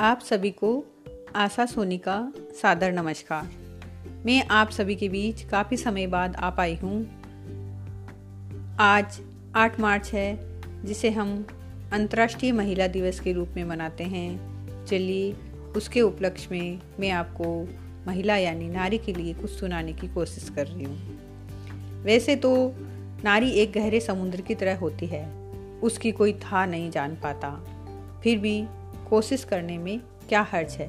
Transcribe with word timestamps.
आप 0.00 0.20
सभी 0.20 0.50
को 0.50 0.84
आशा 1.36 1.66
सोनी 1.66 1.98
का 1.98 2.32
सादर 2.62 2.92
नमस्कार। 2.92 3.50
मैं 4.26 4.46
आप 4.48 4.70
सभी 4.70 4.94
के 4.96 5.08
बीच 5.08 5.42
काफ़ी 5.42 5.76
समय 5.76 6.06
बाद 6.06 6.36
आ 6.36 6.50
पाई 6.50 6.74
हूँ। 6.74 7.02
आज 8.80 9.20
8 9.54 9.80
मार्च 9.80 10.12
है, 10.12 10.38
जिसे 10.84 11.10
हम 11.10 11.46
अंतर्राष्ट्रीय 11.92 12.52
महिला 12.52 12.86
दिवस 12.86 13.20
के 13.20 13.32
रूप 13.32 13.48
में 13.56 13.64
मनाते 13.64 14.04
हैं। 14.04 14.86
चलिए 14.86 15.32
उसके 15.76 16.00
उपलक्ष्य 16.00 16.48
में 16.50 16.80
मैं 17.00 17.10
आपको 17.10 17.68
महिला 18.06 18.36
यानी 18.36 18.68
नारी 18.68 18.98
के 18.98 19.12
लिए 19.12 19.34
कुछ 19.34 19.50
सुनाने 19.50 19.92
की 19.92 20.08
कोशिश 20.08 20.48
कर 20.48 20.66
रही 20.66 20.84
हूँ। 20.84 22.02
वैसे 22.02 22.36
तो 22.36 22.74
नारी 23.24 23.50
एक 23.50 23.72
गहरे 23.72 24.00
समुद्र 24.00 24.40
की 24.40 24.54
तरह 24.54 24.78
होती 24.78 25.06
है, 25.06 25.24
उसकी 25.80 26.12
कोई 26.12 26.32
था 26.32 26.66
नहीं 26.66 26.90
जान 26.90 27.16
पाता। 27.16 27.50
फिर 28.24 28.38
भी 28.38 28.66
कोशिश 29.10 29.44
करने 29.44 29.78
में 29.78 30.00
क्या 30.28 30.46
हर्ज 30.52 30.72
है? 30.72 30.88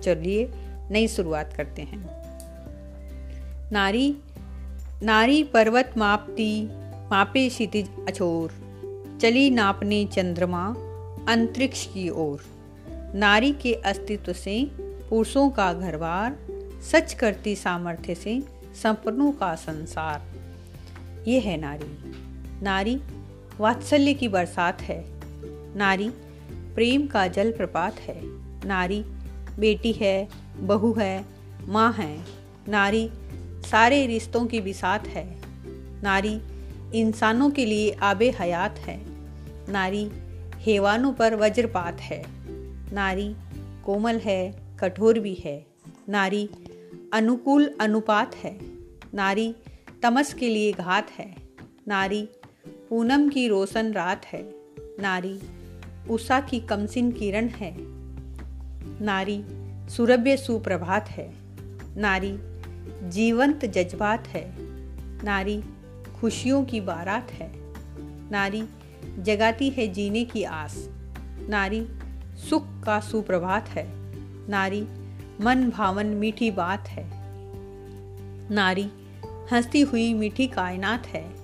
चलिए 0.00 0.50
नई 0.90 1.08
शुरुआत 1.08 1.54
करते 1.56 1.82
हैं। 1.82 2.08
नारी 3.72 4.16
नारी 5.02 5.44
पर्वत 5.44 5.94
मापती, 5.96 6.66
मापे 7.10 7.48
क्षितिज 7.48 7.90
अछोर, 8.08 8.50
चली 9.22 9.50
नापने 9.50 10.04
चंद्रमा, 10.04 10.74
अंतरिक्ष 11.28 11.86
की 11.86 12.08
ओर। 12.08 12.44
नारी 13.14 13.52
के 13.52 13.74
अस्तित्व 13.74 14.32
से, 14.32 14.70
पुरुषों 14.80 15.50
का 15.50 15.72
घरबार 15.72 16.38
सच 16.92 17.12
करती 17.12 17.56
सामर्थ्य 17.56 18.14
से 18.14 18.42
सपनों 18.82 19.32
का 19.32 19.54
संसार। 19.54 20.22
ये 21.28 21.40
है 21.40 21.56
नारी। 21.56 22.12
नारी, 22.62 23.00
वात्सल्य 23.60 24.14
की 24.14 24.28
बरसात 24.28 24.82
है। 24.82 25.04
नारी 25.76 26.10
प्रेम 26.74 27.06
का 27.06 27.26
जल 27.26 27.52
प्रपात 27.52 28.00
है। 28.00 28.20
नारी 28.66 29.04
बेटी 29.58 29.92
है, 29.92 30.28
बहू 30.60 30.92
है, 30.92 31.24
माँ 31.68 31.92
है। 31.92 32.24
नारी 32.68 33.10
सारे 33.70 34.06
रिश्तों 34.06 34.46
की 34.46 34.60
बिसात 34.60 35.06
है। 35.06 35.40
नारी 36.02 36.40
इंसानों 36.98 37.50
के 37.50 37.66
लिए 37.66 37.92
आबे 37.92 38.30
हयात 38.30 38.78
है। 38.78 39.00
नारी 39.72 40.10
हेवानों 40.54 41.12
पर 41.12 41.34
वज्रपात 41.34 42.00
है। 42.00 42.24
नारी 42.94 43.34
कोमल 43.84 44.16
है, 44.16 44.62
कठोर 44.80 45.18
भी 45.18 45.34
है। 45.34 45.66
नारी 46.08 46.50
अनुकूल 47.12 47.76
अनुपात 47.80 48.34
है। 48.34 48.58
नारी 49.14 49.54
तमस 50.02 50.34
के 50.34 50.48
लिए 50.48 50.72
घात 50.72 51.10
है। 51.10 51.36
नारी 51.88 52.28
पूनम 52.66 53.28
की 53.28 53.48
रोशन 53.48 53.92
रात 53.92 54.26
है। 54.26 54.54
नारी 55.00 55.40
उषा 56.10 56.40
की 56.40 56.60
कमसिन 56.60 57.12
किरण 57.12 57.48
है। 57.48 57.74
नारी 59.04 59.44
सुरभ्य 59.90 60.36
सुप्रभात 60.36 61.08
है। 61.08 61.32
नारी 61.96 62.38
जीवंत 63.08 63.64
जज्बात 63.64 64.28
है। 64.28 64.54
नारी 65.24 65.62
खुशियों 66.20 66.64
की 66.64 66.80
बारात 66.80 67.30
है। 67.30 67.52
नारी 68.30 68.64
जगाती 69.18 69.70
है 69.70 69.88
जीने 69.88 70.24
की 70.24 70.42
आस। 70.42 70.88
नारी 71.48 71.88
सुख 72.48 72.62
का 72.84 73.00
सुप्रभात 73.00 73.68
है। 73.68 73.86
नारी 74.48 74.86
मन 75.40 75.70
भावन 75.70 76.06
मीठी 76.06 76.50
बात 76.50 76.88
है। 76.88 77.04
नारी 78.50 78.90
हंसती 79.52 79.80
हुई 79.80 80.14
मीठी 80.14 80.46
कायनात 80.46 81.06
है। 81.06 81.34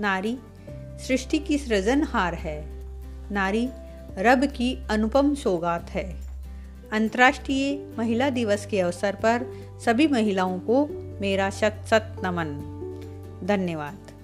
नारी 0.00 0.38
सृष्टि 0.78 1.38
की 1.38 1.58
सृजनहार 1.58 2.34
है। 2.34 2.66
नारी 3.32 3.68
रब 4.18 4.44
की 4.44 4.78
अनुपम 4.90 5.34
सौगात 5.34 5.90
है। 5.90 6.16
अंतर्राष्ट्रीय 6.92 7.94
महिला 7.98 8.30
दिवस 8.30 8.66
के 8.66 8.80
अवसर 8.80 9.14
पर 9.14 9.46
सभी 9.84 10.06
महिलाओं 10.06 10.58
को 10.58 10.88
मेरा 11.20 11.50
शत 11.50 11.84
शत 11.86 12.16
नमन। 12.24 12.72
धन्यवाद। 13.44 14.15